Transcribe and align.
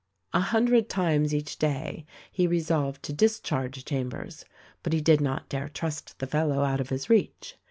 A 0.33 0.39
hundred 0.39 0.89
times 0.89 1.31
each 1.31 1.59
day 1.59 2.07
he 2.31 2.47
resolved 2.47 3.03
to 3.03 3.13
discharge 3.13 3.85
Cham 3.85 4.09
bers; 4.09 4.45
but 4.81 4.93
he 4.93 4.99
did 4.99 5.21
not 5.21 5.47
dare 5.47 5.69
trust 5.69 6.17
the 6.17 6.25
fellow 6.25 6.63
out 6.63 6.81
of 6.81 6.89
his 6.89 7.07
reach. 7.07 7.55